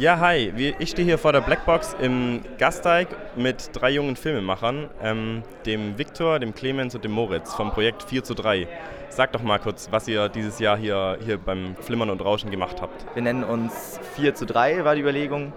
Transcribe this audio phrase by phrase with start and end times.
[0.00, 0.52] Ja, hi.
[0.78, 6.38] Ich stehe hier vor der Blackbox im Gasteig mit drei jungen Filmemachern, ähm, dem Viktor,
[6.38, 8.68] dem Clemens und dem Moritz vom Projekt 4 zu 3.
[9.08, 12.80] Sag doch mal kurz, was ihr dieses Jahr hier, hier beim Flimmern und Rauschen gemacht
[12.80, 13.12] habt.
[13.16, 15.52] Wir nennen uns 4 zu 3, war die Überlegung.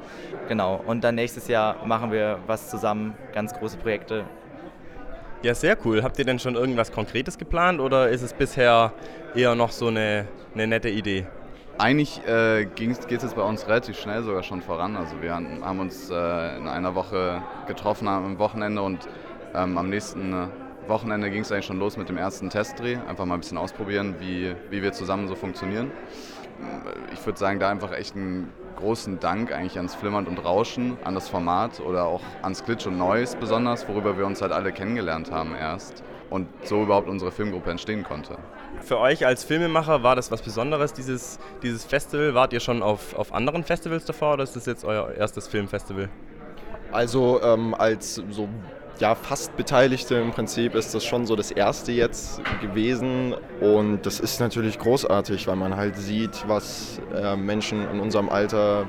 [0.48, 0.82] Genau.
[0.88, 4.26] Und dann nächstes Jahr machen wir was zusammen, ganz große Projekte.
[5.44, 6.02] Ja, sehr cool.
[6.02, 8.92] Habt ihr denn schon irgendwas Konkretes geplant oder ist es bisher
[9.36, 11.28] eher noch so eine, eine nette Idee?
[11.82, 14.96] Eigentlich äh, geht es jetzt bei uns relativ schnell sogar schon voran.
[14.96, 19.00] Also wir haben uns äh, in einer Woche getroffen am Wochenende und
[19.56, 20.48] ähm, am nächsten
[20.88, 22.98] Wochenende ging es eigentlich schon los mit dem ersten Testdreh.
[23.08, 25.90] Einfach mal ein bisschen ausprobieren, wie, wie wir zusammen so funktionieren.
[27.14, 31.16] Ich würde sagen, da einfach echt einen großen Dank eigentlich ans Flimmern und Rauschen, an
[31.16, 35.32] das Format oder auch ans Glitch und Noise besonders, worüber wir uns halt alle kennengelernt
[35.32, 38.38] haben erst und so überhaupt unsere Filmgruppe entstehen konnte.
[38.82, 42.34] Für euch als Filmemacher war das was Besonderes, dieses, dieses Festival?
[42.34, 46.10] Wart ihr schon auf, auf anderen Festivals davor oder ist das jetzt euer erstes Filmfestival?
[46.92, 48.50] Also ähm, als so
[49.00, 54.20] ja, fast Beteiligte im Prinzip ist das schon so das erste jetzt gewesen und das
[54.20, 58.88] ist natürlich großartig, weil man halt sieht, was äh, Menschen in unserem Alter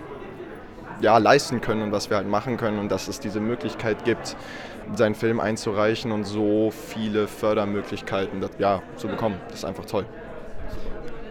[1.03, 4.37] ja, leisten können und was wir halt machen können und dass es diese Möglichkeit gibt,
[4.95, 9.41] seinen Film einzureichen und so viele Fördermöglichkeiten das, ja, zu bekommen.
[9.49, 10.07] Das ist einfach toll.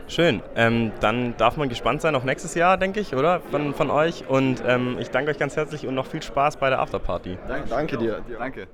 [0.08, 0.42] Schön.
[0.58, 3.40] Ähm, dann darf man gespannt sein auf nächstes Jahr, denke ich, oder?
[3.50, 4.28] Von, von euch.
[4.28, 7.38] Und ähm, ich danke euch ganz herzlich und noch viel Spaß bei der Afterparty.
[7.48, 8.22] Danke, danke dir.
[8.38, 8.68] Danke.